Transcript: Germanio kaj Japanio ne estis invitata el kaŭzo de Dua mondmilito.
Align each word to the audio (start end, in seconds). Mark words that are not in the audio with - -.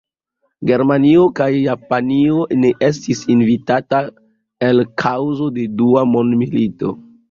Germanio 0.69 1.25
kaj 1.39 1.49
Japanio 1.57 2.41
ne 2.63 2.73
estis 2.89 3.23
invitata 3.37 4.03
el 4.73 4.85
kaŭzo 5.07 5.55
de 5.61 5.71
Dua 5.81 6.09
mondmilito. 6.15 7.01